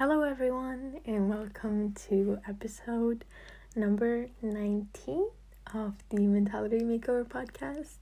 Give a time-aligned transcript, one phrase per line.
[0.00, 3.26] Hello, everyone, and welcome to episode
[3.76, 5.28] number 19
[5.74, 7.98] of the Mentality Makeover podcast.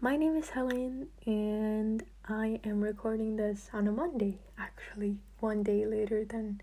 [0.00, 5.84] My name is Helen, and I am recording this on a Monday, actually, one day
[5.84, 6.62] later than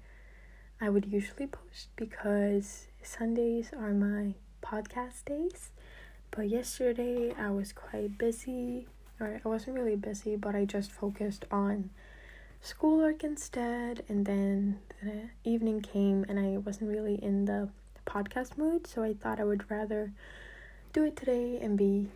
[0.82, 5.70] I would usually post because Sundays are my podcast days.
[6.32, 8.88] But yesterday I was quite busy,
[9.20, 11.92] or I wasn't really busy, but I just focused on
[12.62, 17.70] schoolwork instead and then the evening came and I wasn't really in the
[18.06, 20.12] podcast mood so I thought I would rather
[20.94, 22.08] do it today and be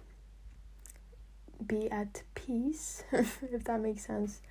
[1.65, 4.41] be at peace if that makes sense.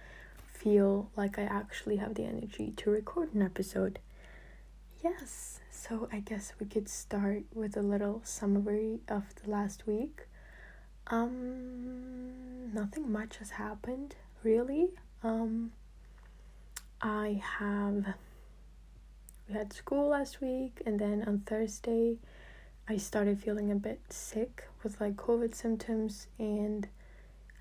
[0.46, 3.98] Feel like I actually have the energy to record an episode.
[5.02, 10.28] Yes so I guess we could start with a little summary of the last week.
[11.08, 14.90] Um nothing much has happened really.
[15.22, 15.72] Um
[17.02, 18.14] I have
[19.48, 22.18] we had school last week and then on Thursday
[22.88, 26.86] I started feeling a bit sick with like COVID symptoms and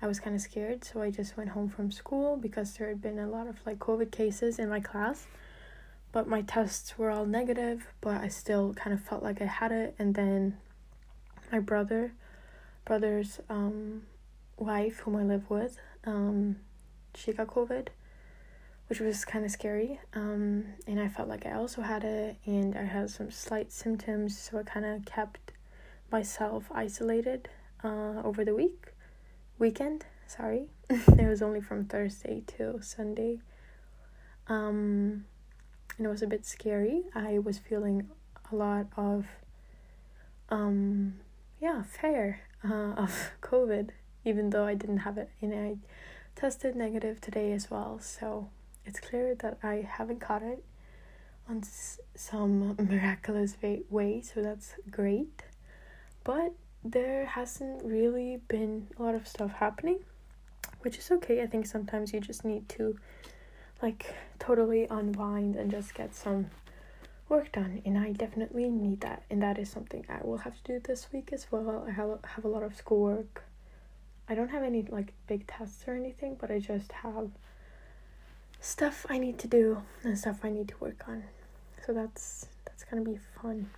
[0.00, 3.02] I was kind of scared so I just went home from school because there had
[3.02, 5.26] been a lot of like COVID cases in my class.
[6.12, 9.72] But my tests were all negative but I still kind of felt like I had
[9.72, 10.56] it and then
[11.50, 12.12] my brother
[12.84, 14.02] brother's um
[14.56, 16.58] wife whom I live with um
[17.16, 17.88] she got COVID
[18.92, 19.98] which was kind of scary.
[20.12, 24.36] Um, and I felt like I also had it, and I had some slight symptoms,
[24.36, 25.52] so I kind of kept
[26.10, 27.48] myself isolated
[27.82, 28.92] uh, over the week,
[29.58, 30.04] weekend.
[30.26, 33.38] Sorry, it was only from Thursday to Sunday.
[34.48, 35.24] Um,
[35.96, 37.04] and it was a bit scary.
[37.14, 38.10] I was feeling
[38.52, 39.24] a lot of,
[40.50, 41.14] um,
[41.62, 43.88] yeah, fear uh, of COVID,
[44.26, 45.76] even though I didn't have it, and I
[46.38, 47.98] tested negative today as well.
[47.98, 48.50] So
[48.84, 50.64] it's clear that I haven't caught it
[51.48, 53.56] on s- some miraculous
[53.90, 55.42] way, so that's great.
[56.24, 56.52] But
[56.84, 60.00] there hasn't really been a lot of stuff happening,
[60.80, 61.42] which is okay.
[61.42, 62.96] I think sometimes you just need to
[63.80, 66.50] like totally unwind and just get some
[67.28, 70.72] work done and I definitely need that and that is something I will have to
[70.74, 71.84] do this week as well.
[71.86, 73.44] I have have a lot of schoolwork.
[74.28, 77.30] I don't have any like big tests or anything, but I just have
[78.62, 81.24] stuff I need to do and stuff I need to work on.
[81.84, 83.68] So that's that's gonna be fun.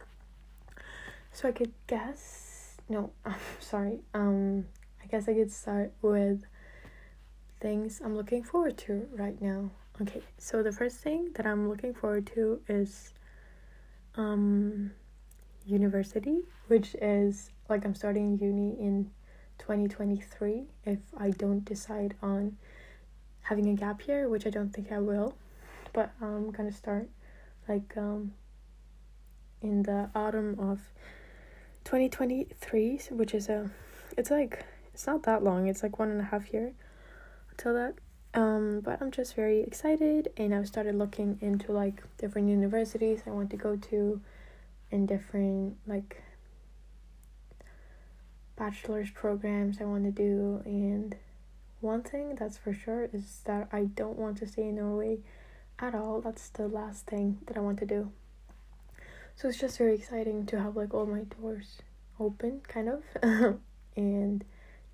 [1.33, 4.01] So I could guess no, I'm sorry.
[4.13, 4.67] Um
[5.03, 6.45] I guess I could start with
[7.61, 9.71] things I'm looking forward to right now.
[10.03, 13.15] Okay, so the first thing that I'm looking forward to is
[14.17, 14.91] um
[15.65, 19.11] university, which is like I'm starting uni in
[19.59, 22.59] 2023 if I don't decide on
[23.45, 25.35] having a gap year, which I don't think I will,
[25.93, 27.09] but I'm gonna start
[27.69, 28.33] like um
[29.63, 30.81] in the autumn of
[31.85, 33.71] 2023, which is a
[34.17, 35.67] it's like it's not that long.
[35.67, 36.73] It's like one and a half year
[37.51, 37.95] until that.
[38.35, 43.31] Um, but I'm just very excited, and I've started looking into like different universities I
[43.31, 44.21] want to go to,
[44.91, 46.23] and different like
[48.57, 51.15] bachelor's programs I want to do, and
[51.85, 55.19] one thing that's for sure is that I don't want to stay in Norway
[55.79, 56.21] at all.
[56.21, 58.11] That's the last thing that I want to do.
[59.37, 61.79] So it's just very exciting to have like all my doors
[62.19, 63.03] open, kind of,
[63.97, 64.45] and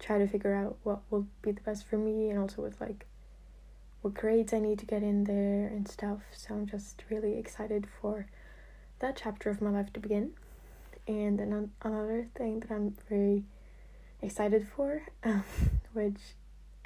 [0.00, 3.06] try to figure out what will be the best for me, and also with like
[4.02, 6.20] what grades I need to get in there and stuff.
[6.34, 8.26] So I'm just really excited for
[8.98, 10.32] that chapter of my life to begin.
[11.06, 13.44] And then another thing that I'm very
[14.22, 15.02] excited for,
[15.92, 16.18] which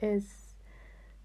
[0.04, 0.54] is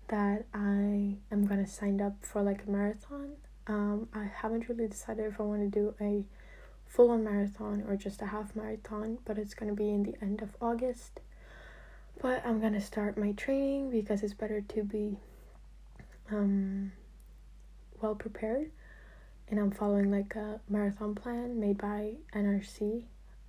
[0.07, 3.34] that I am gonna sign up for like a marathon.
[3.67, 6.25] Um, I haven't really decided if I want to do a
[6.88, 10.41] full on marathon or just a half marathon, but it's gonna be in the end
[10.41, 11.19] of August.
[12.22, 15.20] But I'm gonna start my training because it's better to be
[16.32, 16.91] um,
[18.02, 18.72] well prepared.
[19.49, 23.03] And I'm following like a marathon plan made by NRC,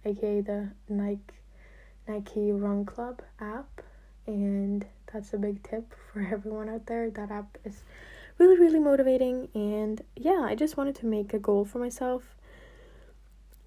[0.04, 1.20] aka the Nike
[2.08, 3.82] Nike Run Club app,
[4.26, 7.10] and that's a big tip for everyone out there.
[7.10, 7.82] That app is
[8.38, 9.48] really, really motivating.
[9.54, 12.36] And yeah, I just wanted to make a goal for myself,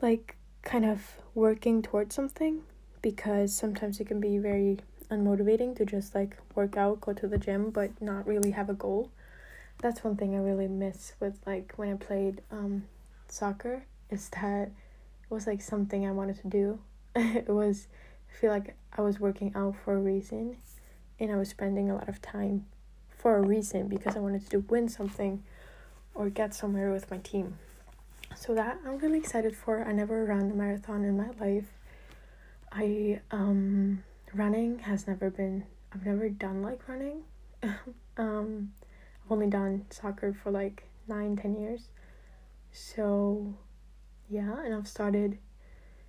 [0.01, 2.62] like kind of working towards something,
[3.01, 4.80] because sometimes it can be very
[5.12, 8.74] unmotivating to just like work out, go to the gym, but not really have a
[8.74, 9.12] goal.
[9.81, 12.86] That's one thing I really miss with like when I played um,
[13.28, 16.80] soccer, is that it was like something I wanted to do.
[17.16, 17.88] it was,
[18.30, 20.57] I feel like I was working out for a reason
[21.19, 22.65] and I was spending a lot of time
[23.10, 25.44] for a reason because I wanted to win something
[26.13, 27.57] or get somewhere with my team.
[28.36, 29.83] So that I'm really excited for.
[29.83, 31.68] I never ran a marathon in my life.
[32.71, 37.24] I um running has never been I've never done like running.
[38.18, 38.74] um
[39.25, 41.89] I've only done soccer for like nine, ten years.
[42.71, 43.54] So
[44.30, 45.38] yeah, and I've started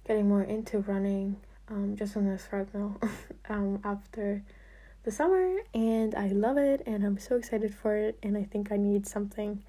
[0.06, 1.36] getting more into running
[1.68, 2.98] um just on the treadmill
[3.48, 4.42] um after
[5.04, 8.72] the summer and I love it and I'm so excited for it and I think
[8.72, 9.62] I need something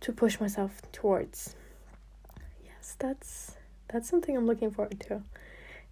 [0.00, 1.56] to push myself towards.
[2.62, 3.56] Yes, that's
[3.88, 5.22] that's something I'm looking forward to.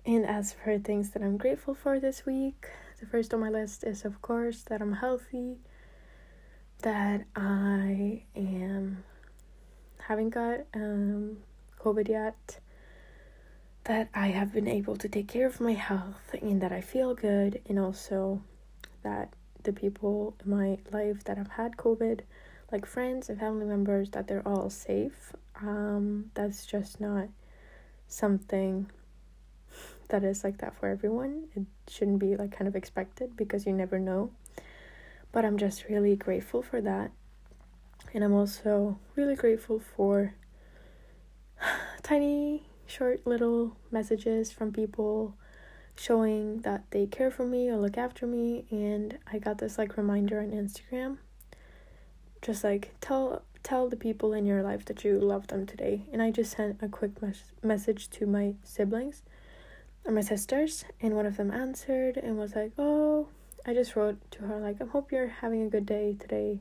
[0.05, 2.67] And as for things that I'm grateful for this week,
[3.01, 5.57] the first on my list is of course that I'm healthy,
[6.83, 9.03] that I am
[10.09, 11.39] haven't got um
[11.81, 12.61] COVID yet,
[13.85, 17.15] that I have been able to take care of my health and that I feel
[17.15, 18.43] good and also
[19.05, 22.21] that the people in my life that have had COVID,
[22.71, 25.33] like friends and family members, that they're all safe.
[25.61, 27.29] Um, that's just not
[28.09, 28.91] something
[30.09, 31.45] that is like that for everyone.
[31.55, 34.31] It shouldn't be like kind of expected because you never know.
[35.33, 37.11] But I'm just really grateful for that.
[38.13, 40.35] And I'm also really grateful for
[42.03, 45.35] tiny, short little messages from people
[45.97, 49.97] showing that they care for me or look after me and I got this like
[49.97, 51.19] reminder on Instagram.
[52.43, 56.03] Just like tell tell the people in your life that you love them today.
[56.13, 59.23] And I just sent a quick mes- message to my siblings
[60.05, 63.29] or my sisters and one of them answered and was like oh
[63.65, 66.61] I just wrote to her like I hope you're having a good day today.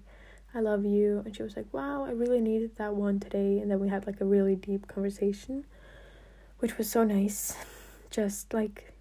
[0.56, 1.24] I love you.
[1.26, 3.60] And she was like wow I really needed that one today.
[3.60, 5.66] And then we had like a really deep conversation
[6.60, 7.58] which was so nice.
[8.10, 8.93] Just like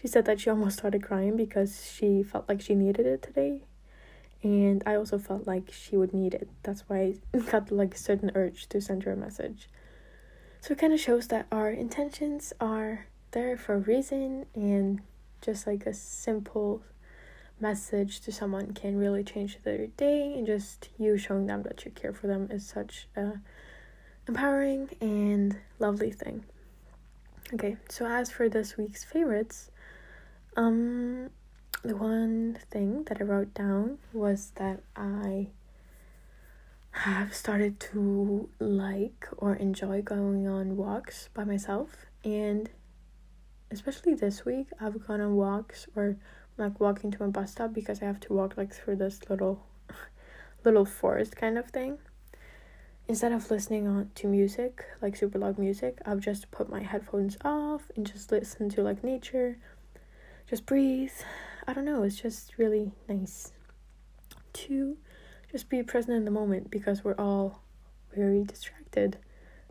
[0.00, 3.62] she said that she almost started crying because she felt like she needed it today.
[4.42, 6.48] And I also felt like she would need it.
[6.62, 9.68] That's why I got like a certain urge to send her a message.
[10.60, 15.00] So it kind of shows that our intentions are there for a reason and
[15.40, 16.82] just like a simple
[17.60, 21.90] message to someone can really change their day and just you showing them that you
[21.90, 23.32] care for them is such a
[24.28, 26.44] empowering and lovely thing.
[27.52, 29.70] Okay, so as for this week's favorites,
[30.58, 31.30] um,
[31.84, 35.50] the one thing that I wrote down was that I
[36.90, 42.68] have started to like or enjoy going on walks by myself and
[43.70, 46.16] especially this week I've gone on walks or
[46.56, 49.64] like walking to my bus stop because I have to walk like through this little
[50.64, 51.98] little forest kind of thing.
[53.06, 57.38] Instead of listening on to music, like super loud music, I've just put my headphones
[57.44, 59.58] off and just listen to like nature
[60.48, 61.12] just breathe.
[61.66, 63.52] I don't know, it's just really nice
[64.54, 64.96] to
[65.50, 67.62] just be present in the moment because we're all
[68.14, 69.18] very distracted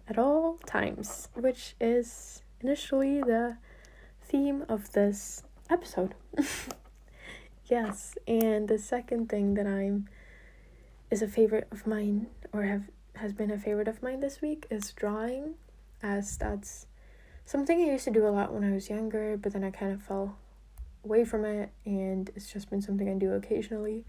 [0.07, 3.57] at all times, which is initially the
[4.21, 6.13] theme of this episode.
[7.65, 10.07] yes, and the second thing that I'm
[11.09, 12.83] is a favorite of mine or have
[13.15, 15.55] has been a favorite of mine this week is drawing
[16.03, 16.85] as that's
[17.45, 19.91] something I used to do a lot when I was younger, but then I kind
[19.91, 20.37] of fell
[21.07, 24.03] away from it and it's just been something I do occasionally.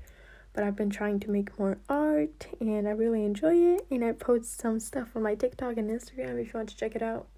[0.53, 4.12] But I've been trying to make more art and I really enjoy it and I
[4.12, 7.28] post some stuff on my TikTok and Instagram if you want to check it out.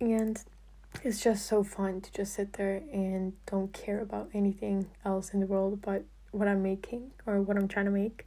[0.00, 0.42] And
[1.02, 5.40] it's just so fun to just sit there and don't care about anything else in
[5.40, 8.26] the world but what I'm making or what I'm trying to make.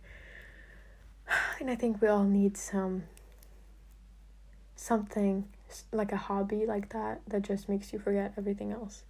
[1.60, 3.04] And I think we all need some
[4.76, 5.48] something
[5.92, 9.04] like a hobby like that that just makes you forget everything else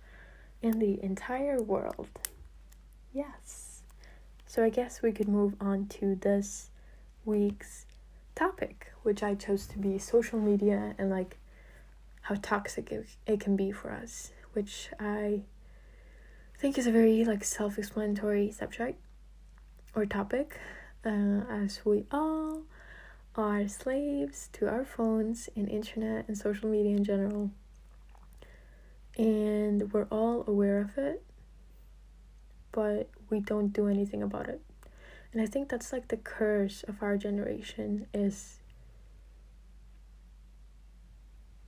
[0.65, 2.09] in the entire world.
[3.13, 3.83] Yes.
[4.47, 6.71] So I guess we could move on to this
[7.23, 7.85] week's
[8.33, 11.37] topic, which I chose to be social media and like
[12.21, 15.41] how toxic it, it can be for us, which I
[16.57, 18.99] think is a very like self-explanatory subject
[19.93, 20.59] or topic,
[21.05, 22.63] uh, as we all
[23.35, 27.51] are slaves to our phones and internet and social media in general
[29.17, 31.23] and we're all aware of it
[32.75, 34.61] but we don't do anything about it.
[35.31, 38.59] And i think that's like the curse of our generation is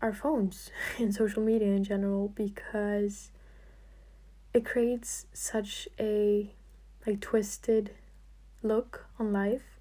[0.02, 3.32] our phones and social media in general because
[4.54, 6.54] it creates such a
[7.06, 7.92] like twisted
[8.64, 9.80] look on life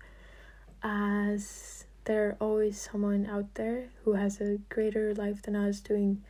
[0.82, 6.22] as there always someone out there who has a greater life than us doing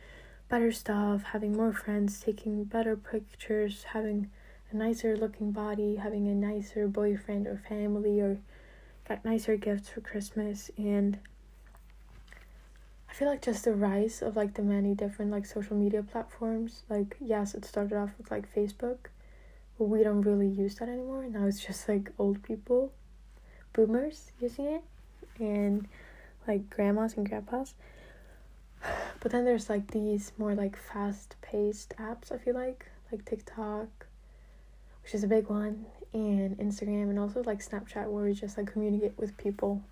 [0.49, 4.29] better stuff, having more friends, taking better pictures, having
[4.71, 8.39] a nicer looking body, having a nicer boyfriend or family, or
[9.07, 11.17] got nicer gifts for Christmas and
[13.09, 16.83] I feel like just the rise of like the many different like social media platforms.
[16.89, 18.97] Like yes, it started off with like Facebook,
[19.77, 21.25] but we don't really use that anymore.
[21.29, 22.91] Now it's just like old people,
[23.73, 24.83] boomers using it,
[25.39, 25.87] and
[26.47, 27.73] like grandmas and grandpas.
[29.27, 32.31] But then there's like these more like fast paced apps.
[32.31, 34.07] I feel like like TikTok,
[35.03, 38.71] which is a big one, and Instagram, and also like Snapchat, where we just like
[38.71, 39.83] communicate with people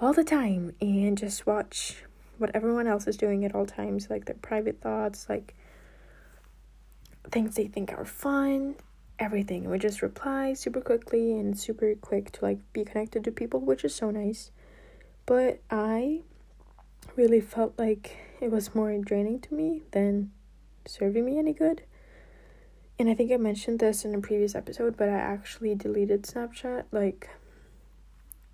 [0.00, 2.02] all the time and just watch
[2.38, 5.54] what everyone else is doing at all times, like their private thoughts, like
[7.30, 8.74] things they think are fun,
[9.20, 9.62] everything.
[9.62, 13.60] And we just reply super quickly and super quick to like be connected to people,
[13.60, 14.50] which is so nice.
[15.24, 16.22] But I
[17.20, 20.32] really felt like it was more draining to me than
[20.86, 21.82] serving me any good.
[22.98, 26.84] And I think I mentioned this in a previous episode, but I actually deleted Snapchat
[26.92, 27.28] like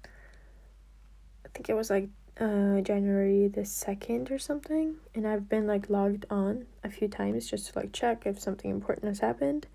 [0.04, 2.08] I think it was like
[2.40, 7.48] uh January the 2nd or something, and I've been like logged on a few times
[7.48, 9.68] just to like check if something important has happened.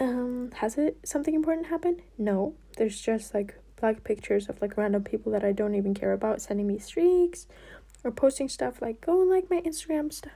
[0.00, 2.02] Um has it something important happened?
[2.18, 2.54] No.
[2.76, 6.42] There's just like black pictures of like random people that I don't even care about
[6.42, 7.46] sending me streaks
[8.04, 10.32] or posting stuff like go and like my Instagram stuff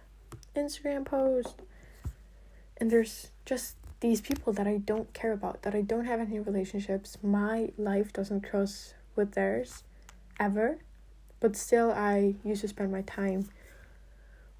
[0.56, 1.62] Instagram post
[2.76, 6.40] and there's just these people that I don't care about, that I don't have any
[6.40, 7.16] relationships.
[7.22, 9.84] My life doesn't cross with theirs
[10.40, 10.78] ever,
[11.38, 13.48] but still, I used to spend my time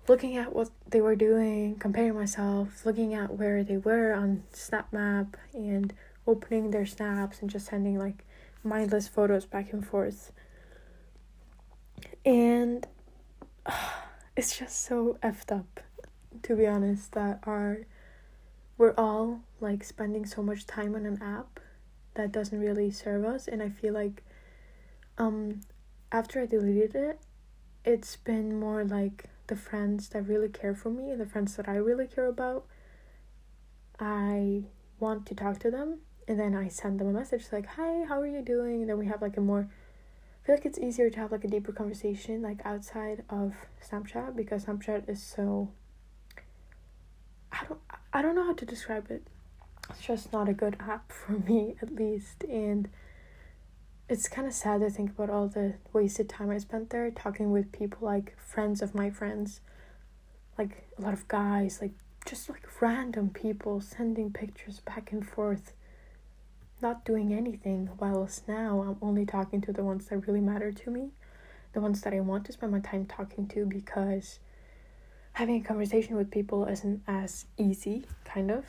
[0.07, 5.35] looking at what they were doing, comparing myself, looking at where they were on SnapMap,
[5.53, 5.93] and
[6.25, 8.25] opening their snaps and just sending like
[8.65, 10.33] mindless photos back and forth.
[12.25, 12.87] And
[13.67, 13.73] uh,
[14.37, 15.81] it's just so effed up,
[16.43, 17.87] to be honest, that our
[18.83, 21.61] we're all like spending so much time on an app
[22.15, 24.25] that doesn't really serve us and i feel like
[25.19, 25.61] um
[26.11, 27.21] after i deleted it
[27.85, 31.77] it's been more like the friends that really care for me the friends that i
[31.77, 32.65] really care about
[34.01, 34.65] i
[34.99, 38.21] want to talk to them and then i send them a message like hi how
[38.21, 39.69] are you doing and then we have like a more
[40.43, 43.55] I feel like it's easier to have like a deeper conversation like outside of
[43.89, 45.71] Snapchat because Snapchat is so
[47.53, 47.81] I don't
[48.13, 49.23] I don't know how to describe it.
[49.91, 52.45] It's just not a good app for me, at least.
[52.45, 52.89] And
[54.09, 57.51] it's kind of sad to think about all the wasted time I spent there talking
[57.53, 59.61] with people like friends of my friends,
[60.59, 61.93] like a lot of guys, like
[62.27, 65.73] just like random people sending pictures back and forth,
[66.83, 67.89] not doing anything.
[67.99, 71.11] Whilst now I'm only talking to the ones that really matter to me,
[71.73, 74.41] the ones that I want to spend my time talking to because
[75.35, 78.65] having a conversation with people isn't as easy, kind of,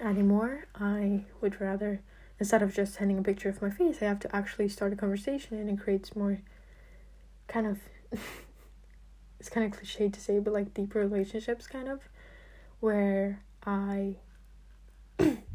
[0.00, 0.66] anymore.
[0.74, 2.00] I would rather,
[2.38, 4.96] instead of just sending a picture of my face, I have to actually start a
[4.96, 6.40] conversation and it creates more
[7.48, 7.80] kind of,
[9.40, 12.00] it's kind of cliche to say, but like deeper relationships, kind of,
[12.80, 14.16] where I.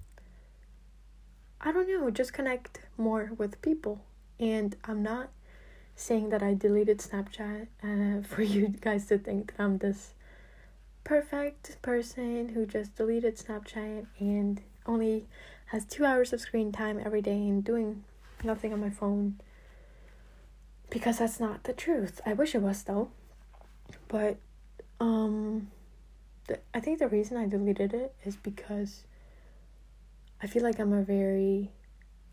[1.64, 4.02] I don't know, just connect more with people.
[4.40, 5.30] And I'm not
[5.96, 10.14] saying that I deleted Snapchat uh, for you guys to think that I'm this
[11.04, 15.28] perfect person who just deleted Snapchat and only
[15.68, 18.04] has two hours of screen time every day and doing
[18.44, 19.40] nothing on my phone.
[20.90, 22.20] Because that's not the truth.
[22.26, 23.10] I wish it was though.
[24.08, 24.38] But
[25.00, 25.70] um
[26.48, 29.04] the, I think the reason I deleted it is because
[30.44, 31.72] I feel like I'm a very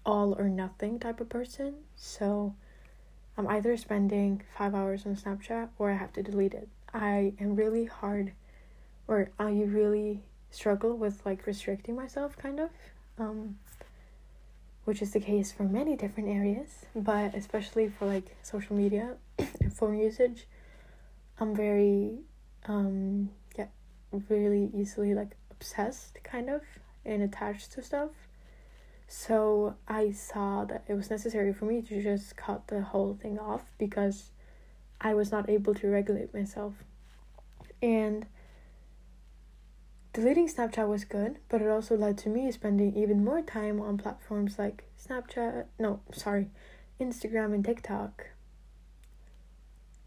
[0.07, 1.75] all or nothing type of person.
[1.95, 2.55] So
[3.37, 6.69] I'm either spending five hours on Snapchat or I have to delete it.
[6.95, 8.33] I am really hard,
[9.07, 12.71] or I really struggle with like restricting myself, kind of,
[13.19, 13.59] um,
[14.87, 19.73] which is the case for many different areas, but especially for like social media and
[19.73, 20.47] phone usage.
[21.39, 22.21] I'm very,
[22.67, 23.67] um, yeah,
[24.31, 26.63] really easily like obsessed, kind of,
[27.05, 28.11] and attached to stuff.
[29.07, 33.39] So I saw that it was necessary for me to just cut the whole thing
[33.39, 34.31] off because
[35.01, 36.75] I was not able to regulate myself.
[37.81, 38.27] And
[40.13, 43.97] deleting Snapchat was good, but it also led to me spending even more time on
[43.97, 46.51] platforms like Snapchat, no, sorry,
[47.01, 48.27] Instagram and TikTok.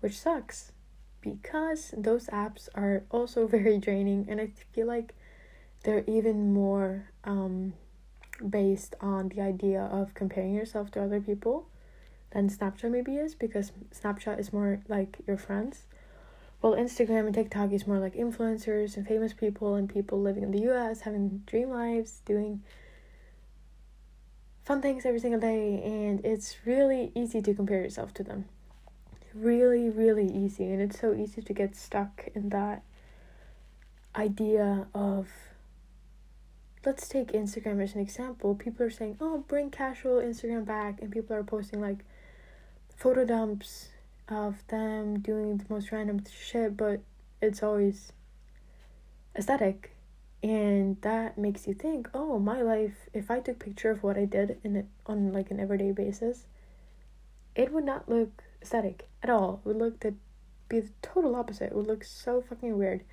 [0.01, 0.73] Which sucks
[1.21, 5.15] because those apps are also very draining and I feel like
[5.83, 7.73] they're even more um
[8.47, 11.67] based on the idea of comparing yourself to other people
[12.31, 15.83] than Snapchat maybe is because Snapchat is more like your friends.
[16.61, 20.51] Well, Instagram and TikTok is more like influencers and famous people and people living in
[20.51, 22.61] the US having dream lives, doing
[24.63, 28.45] fun things every single day and it's really easy to compare yourself to them
[29.33, 32.83] really really easy and it's so easy to get stuck in that
[34.15, 35.27] idea of
[36.85, 38.55] let's take Instagram as an example.
[38.55, 42.03] People are saying, "Oh, bring casual Instagram back," and people are posting like
[42.95, 43.89] photo dumps
[44.27, 47.01] of them doing the most random shit, but
[47.41, 48.13] it's always
[49.35, 49.91] aesthetic,
[50.43, 53.09] and that makes you think, "Oh, my life.
[53.13, 56.47] If I took picture of what I did in it on like an everyday basis,
[57.55, 59.61] it would not look aesthetic at all.
[59.63, 60.15] It would look to
[60.69, 61.71] be the total opposite.
[61.71, 63.03] It would look so fucking weird."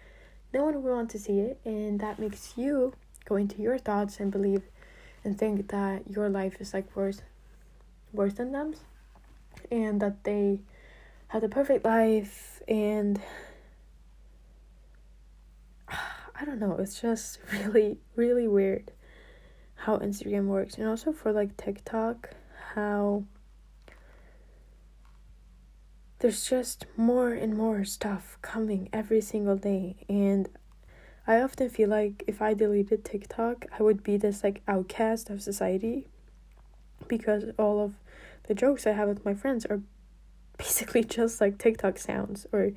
[0.52, 2.94] No one would want to see it, and that makes you
[3.28, 4.62] go into your thoughts and believe
[5.24, 7.20] and think that your life is like worse
[8.12, 8.74] worse than them
[9.70, 10.58] and that they
[11.28, 13.20] have the perfect life and
[15.88, 18.92] I don't know, it's just really, really weird
[19.74, 20.76] how Instagram works.
[20.76, 22.30] And also for like TikTok,
[22.74, 23.24] how
[26.18, 30.04] there's just more and more stuff coming every single day.
[30.08, 30.48] And
[31.28, 35.42] I often feel like if I deleted TikTok, I would be this like outcast of
[35.42, 36.06] society
[37.06, 37.94] because all of
[38.44, 39.82] the jokes I have with my friends are
[40.56, 42.72] basically just like TikTok sounds or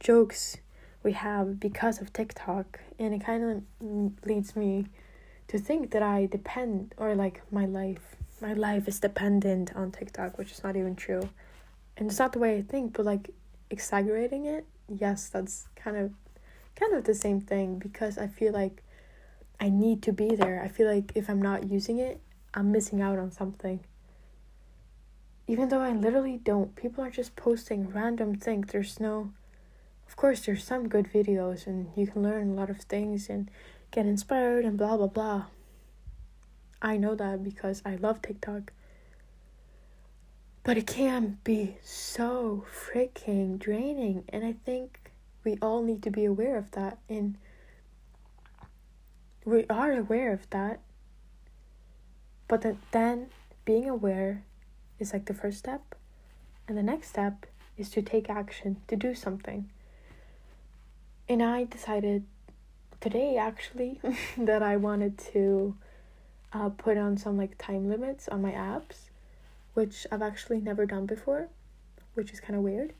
[0.00, 0.56] jokes
[1.04, 4.86] we have because of TikTok and it kind of leads me
[5.46, 10.36] to think that I depend or like my life my life is dependent on TikTok,
[10.36, 11.28] which is not even true.
[11.96, 13.30] And it's not the way I think, but like
[13.70, 16.10] exaggerating it, yes, that's kind of
[16.76, 18.82] kind of the same thing because I feel like
[19.60, 20.62] I need to be there.
[20.62, 22.20] I feel like if I'm not using it,
[22.54, 23.80] I'm missing out on something.
[25.46, 28.68] Even though I literally don't, people are just posting random things.
[28.70, 29.32] There's no,
[30.08, 33.50] of course, there's some good videos and you can learn a lot of things and
[33.90, 35.44] get inspired and blah blah blah.
[36.80, 38.72] I know that because I love TikTok.
[40.64, 45.01] But it can be so freaking draining, and I think
[45.44, 47.36] we all need to be aware of that and
[49.44, 50.80] we are aware of that
[52.48, 53.26] but then
[53.64, 54.44] being aware
[54.98, 55.94] is like the first step
[56.68, 59.68] and the next step is to take action to do something.
[61.28, 62.24] And i decided
[63.00, 64.00] today actually
[64.36, 65.76] that i wanted to
[66.52, 69.08] uh, put on some like time limits on my apps
[69.74, 71.48] which i've actually never done before
[72.14, 72.92] which is kind of weird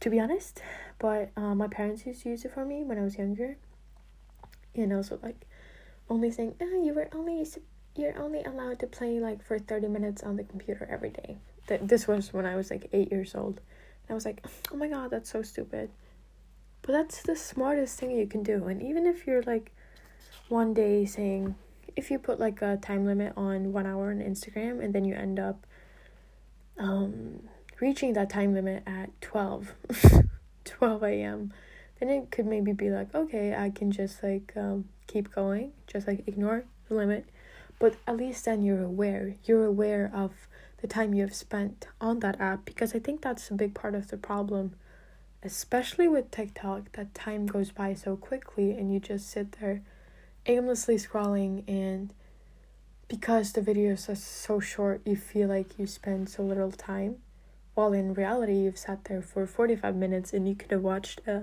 [0.00, 0.62] to be honest.
[0.98, 3.56] But uh, my parents used to use it for me when I was younger.
[4.74, 5.46] And also like
[6.08, 7.46] only saying, oh, you were only
[7.96, 11.38] you're only allowed to play like for 30 minutes on the computer every day.
[11.68, 13.60] That this was when I was like 8 years old.
[14.06, 15.90] And I was like, "Oh my god, that's so stupid."
[16.82, 18.66] But that's the smartest thing you can do.
[18.66, 19.72] And even if you're like
[20.48, 21.56] one day saying
[21.96, 25.14] if you put like a time limit on 1 hour on Instagram and then you
[25.14, 25.66] end up
[26.78, 27.40] um
[27.80, 29.74] reaching that time limit at 12
[30.64, 31.52] 12 a.m
[32.00, 36.06] then it could maybe be like okay i can just like um, keep going just
[36.06, 37.26] like ignore the limit.
[37.78, 40.48] But at least then you're aware you're aware of
[40.80, 43.94] the time you have spent on that app because i think that's a big part
[43.94, 44.74] of the problem
[45.42, 49.82] especially with tiktok that time goes by so quickly and you just sit there
[50.46, 52.12] aimlessly scrolling and
[53.08, 57.16] because the videos are so short you feel like you spend so little time
[57.76, 61.40] while in reality you've sat there for 45 minutes and you could have watched uh,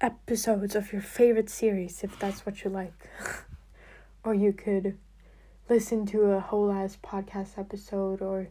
[0.00, 3.08] episodes of your favorite series if that's what you like.
[4.22, 4.98] Or you could
[5.70, 8.48] listen to a whole ass podcast episode or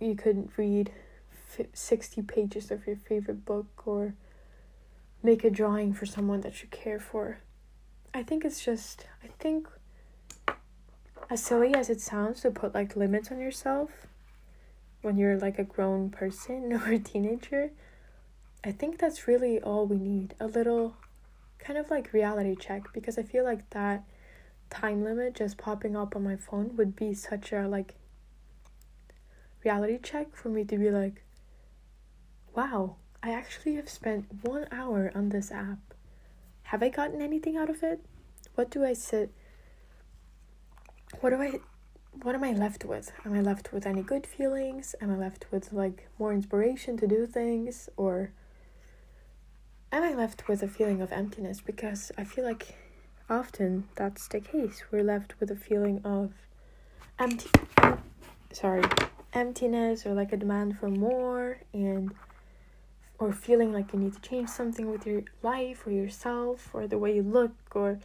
[0.00, 0.90] you could read
[1.74, 4.14] 60 pages of your favorite book or
[5.22, 7.40] make a drawing for someone that you care for.
[8.14, 9.68] I think it's just i think
[11.34, 14.06] as silly as it sounds to put like limits on yourself
[15.02, 17.72] when you're like a grown person or a teenager,
[18.62, 20.36] I think that's really all we need.
[20.38, 20.96] A little
[21.58, 24.04] kind of like reality check because I feel like that
[24.70, 27.96] time limit just popping up on my phone would be such a like
[29.64, 31.24] reality check for me to be like
[32.54, 32.94] wow,
[33.24, 35.80] I actually have spent 1 hour on this app.
[36.62, 38.04] Have I gotten anything out of it?
[38.54, 39.32] What do I sit
[41.24, 41.58] what do I
[42.22, 43.10] what am I left with?
[43.24, 44.94] Am I left with any good feelings?
[45.00, 48.30] Am I left with like more inspiration to do things or
[49.90, 52.76] am I left with a feeling of emptiness because I feel like
[53.30, 54.82] often that's the case.
[54.90, 56.34] We're left with a feeling of
[57.18, 57.48] empty
[58.52, 58.84] sorry,
[59.32, 62.12] emptiness or like a demand for more and
[63.18, 66.98] or feeling like you need to change something with your life or yourself or the
[66.98, 67.98] way you look or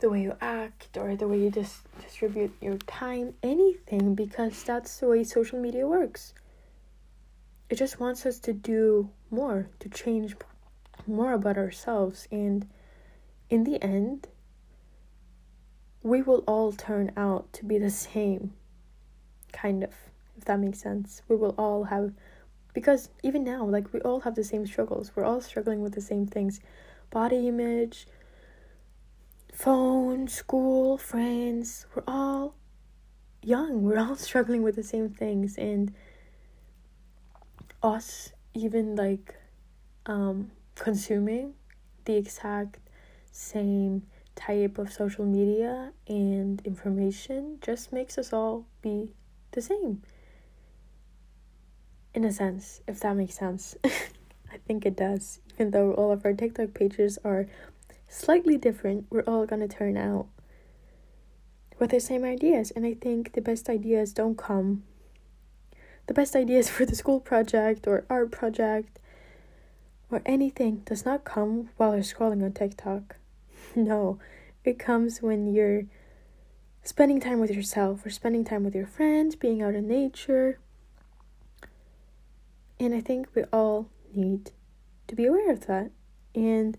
[0.00, 4.98] the way you act or the way you just distribute your time, anything, because that's
[4.98, 6.34] the way social media works.
[7.70, 10.36] It just wants us to do more, to change
[11.06, 12.68] more about ourselves, and
[13.50, 14.28] in the end,
[16.02, 18.52] we will all turn out to be the same,
[19.52, 19.90] kind of,
[20.36, 21.22] if that makes sense.
[21.28, 22.12] We will all have,
[22.74, 25.12] because even now, like, we all have the same struggles.
[25.14, 26.60] We're all struggling with the same things
[27.10, 28.06] body image,
[30.28, 31.86] school, friends.
[31.94, 32.54] We're all
[33.42, 33.82] young.
[33.82, 35.56] We're all struggling with the same things.
[35.56, 35.92] And
[37.82, 39.34] us, even like,
[40.06, 41.54] um, consuming
[42.04, 42.78] the exact
[43.32, 44.02] same
[44.34, 49.12] type of social media and information just makes us all be
[49.52, 50.02] the same.
[52.14, 53.76] In a sense, if that makes sense.
[53.84, 55.40] I think it does.
[55.54, 57.46] Even though all of our TikTok pages are
[58.14, 60.26] slightly different, we're all gonna turn out
[61.78, 62.70] with the same ideas.
[62.70, 64.84] And I think the best ideas don't come.
[66.06, 68.98] The best ideas for the school project or art project
[70.10, 73.16] or anything does not come while you're scrolling on TikTok.
[73.76, 74.20] No,
[74.62, 75.82] it comes when you're
[76.84, 80.60] spending time with yourself or spending time with your friends, being out in nature.
[82.78, 84.52] And I think we all need
[85.08, 85.90] to be aware of that.
[86.36, 86.78] And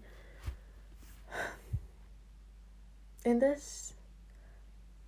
[3.26, 3.94] in this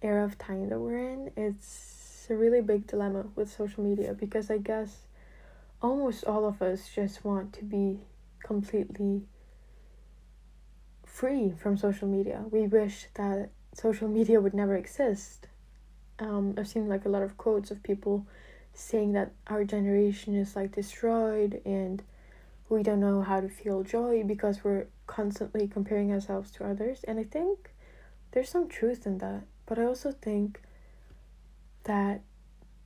[0.01, 4.51] era of time that we're in, it's a really big dilemma with social media because
[4.51, 5.07] I guess
[5.81, 7.99] almost all of us just want to be
[8.43, 9.21] completely
[11.05, 12.43] free from social media.
[12.49, 15.47] We wish that social media would never exist.
[16.19, 18.25] Um, I've seen like a lot of quotes of people
[18.73, 22.03] saying that our generation is like destroyed and
[22.69, 27.03] we don't know how to feel joy because we're constantly comparing ourselves to others.
[27.07, 27.71] And I think
[28.31, 29.43] there's some truth in that.
[29.65, 30.61] But I also think
[31.83, 32.21] that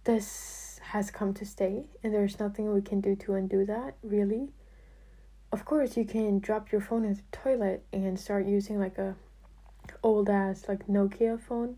[0.04, 4.50] this has come to stay and there's nothing we can do to undo that, really
[5.52, 9.16] of course you can drop your phone in the toilet and start using like a
[10.04, 11.76] old ass like Nokia phone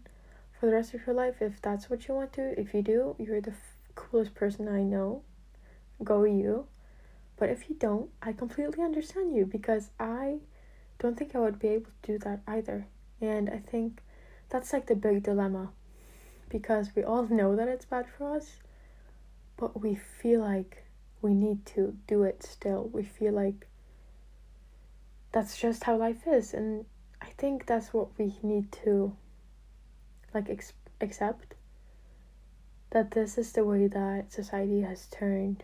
[0.60, 2.60] for the rest of your life if that's what you want to.
[2.60, 5.24] If you do, you're the f- coolest person I know.
[6.04, 6.68] Go you.
[7.38, 10.38] But if you don't, I completely understand you because I
[11.00, 12.86] don't think I would be able to do that either.
[13.24, 14.02] And I think
[14.50, 15.72] that's like the big dilemma
[16.50, 18.58] because we all know that it's bad for us,
[19.56, 20.84] but we feel like
[21.22, 22.90] we need to do it still.
[22.92, 23.66] We feel like
[25.32, 26.54] that's just how life is.
[26.54, 26.86] And
[27.22, 29.16] I think that's what we need to
[30.34, 31.56] like ex- accept
[32.90, 35.64] that this is the way that society has turned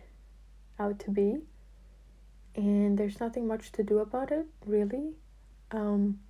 [0.78, 1.36] out to be.
[2.56, 5.10] And there's nothing much to do about it really.
[5.70, 6.20] Um,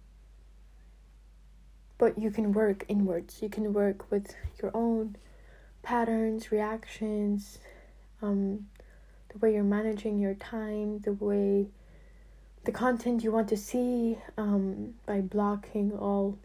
[2.00, 3.42] but you can work inwards.
[3.42, 5.16] You can work with your own
[5.82, 7.58] patterns reactions
[8.22, 8.66] um,
[9.28, 11.68] the way you're managing your time, the way
[12.64, 16.38] the content you want to see um, by blocking all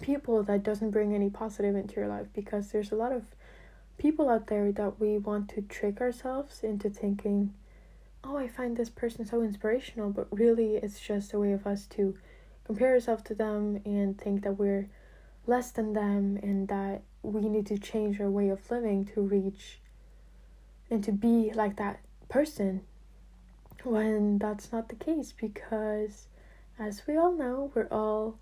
[0.00, 2.26] people that doesn't bring any positive into your life.
[2.34, 3.24] Because there's a lot of
[3.98, 7.52] people out there that we want to trick ourselves into thinking
[8.24, 11.86] oh i find this person so inspirational but really it's just a way of us
[11.86, 12.16] to
[12.64, 14.88] compare ourselves to them and think that we're
[15.46, 19.80] less than them and that we need to change our way of living to reach
[20.90, 22.82] and to be like that person
[23.84, 26.28] when that's not the case because
[26.78, 28.38] as we all know we're all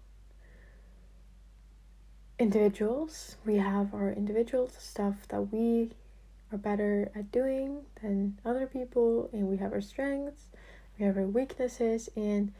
[2.40, 3.36] individuals.
[3.44, 5.90] We have our individual stuff that we
[6.50, 10.46] are better at doing than other people and we have our strengths
[10.98, 12.52] we have our weaknesses and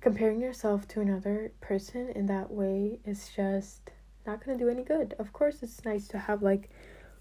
[0.00, 3.90] comparing yourself to another person in that way is just
[4.26, 6.70] not going to do any good of course it's nice to have like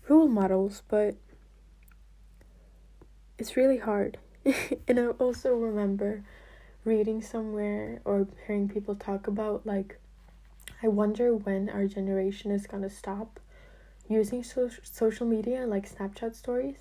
[0.09, 1.15] role models, but
[3.37, 4.17] it's really hard.
[4.87, 6.23] and I also remember
[6.85, 9.99] reading somewhere or hearing people talk about like
[10.81, 13.39] I wonder when our generation is going to stop
[14.07, 16.77] using so- social media like Snapchat stories.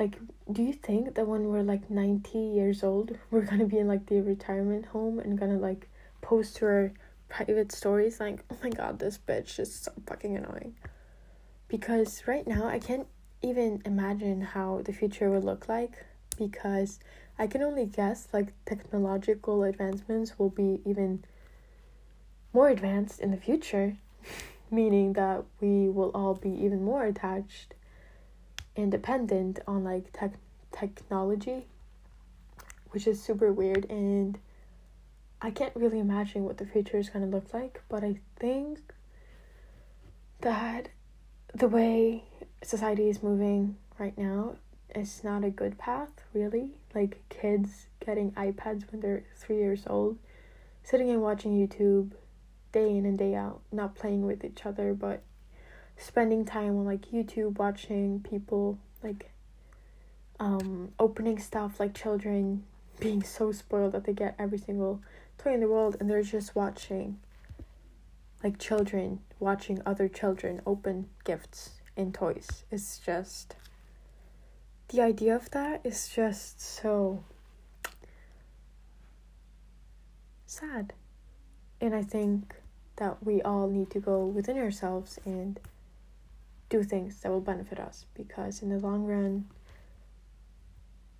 [0.00, 0.18] Like,
[0.50, 4.06] do you think that when we're like 90 years old, we're gonna be in like
[4.06, 5.88] the retirement home and gonna like
[6.22, 6.92] post to our
[7.28, 10.74] private stories like, oh my god, this bitch is so fucking annoying?
[11.70, 13.06] because right now I can't
[13.42, 16.04] even imagine how the future would look like
[16.36, 16.98] because
[17.38, 21.24] I can only guess like technological advancements will be even
[22.52, 23.96] more advanced in the future,
[24.70, 27.74] meaning that we will all be even more attached
[28.76, 30.32] and dependent on like tech
[30.72, 31.66] technology,
[32.90, 34.38] which is super weird and
[35.42, 38.78] I can't really imagine what the future is going to look like, but I think
[40.42, 40.90] that
[41.54, 42.24] the way
[42.62, 44.56] society is moving right now
[44.94, 46.72] is not a good path, really.
[46.94, 50.18] Like kids getting iPads when they're three years old,
[50.82, 52.12] sitting and watching YouTube
[52.72, 55.22] day in and day out, not playing with each other, but
[56.00, 59.30] spending time on like YouTube watching people like
[60.38, 62.64] um opening stuff like children
[62.98, 65.00] being so spoiled that they get every single
[65.38, 67.18] toy in the world and they're just watching
[68.42, 72.64] like children watching other children open gifts and toys.
[72.70, 73.56] It's just
[74.88, 77.24] the idea of that is just so
[80.46, 80.92] sad.
[81.80, 82.54] And I think
[82.96, 85.58] that we all need to go within ourselves and
[86.70, 89.44] do things that will benefit us because in the long run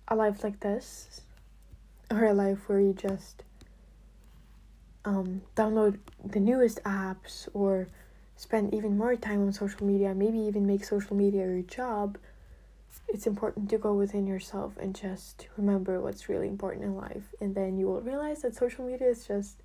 [0.07, 1.21] a life like this
[2.09, 3.43] or a life where you just
[5.05, 7.87] um, download the newest apps or
[8.35, 12.17] spend even more time on social media, maybe even make social media your job,
[13.07, 17.33] it's important to go within yourself and just remember what's really important in life.
[17.39, 19.57] And then you will realize that social media is just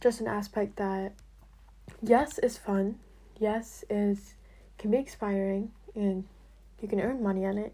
[0.00, 1.14] just an aspect that
[2.02, 2.98] yes is fun,
[3.38, 4.34] yes is
[4.78, 6.24] can be inspiring and
[6.80, 7.72] you can earn money on it,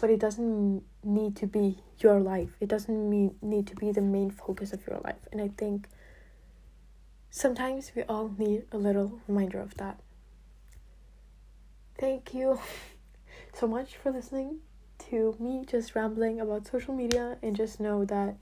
[0.00, 2.50] but it doesn't need to be your life.
[2.60, 5.26] It doesn't mean, need to be the main focus of your life.
[5.32, 5.88] And I think
[7.30, 9.98] sometimes we all need a little reminder of that.
[11.98, 12.60] Thank you
[13.54, 14.58] so much for listening
[15.10, 18.36] to me just rambling about social media and just know that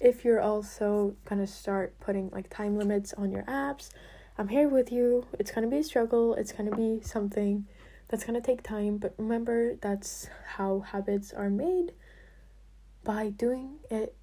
[0.00, 3.90] if you're also gonna start putting like time limits on your apps,
[4.36, 5.26] I'm here with you.
[5.38, 7.66] It's gonna be a struggle, it's gonna be something
[8.08, 11.92] that's gonna take time, but remember that's how habits are made
[13.04, 14.14] by doing it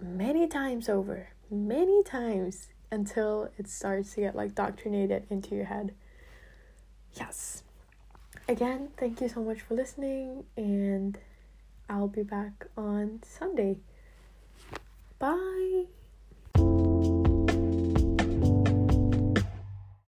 [0.00, 5.94] many times over, many times until it starts to get like doctrinated into your head.
[7.14, 7.62] Yes.
[8.48, 11.18] Again, thank you so much for listening, and
[11.88, 13.78] I'll be back on Sunday.
[15.18, 15.86] Bye.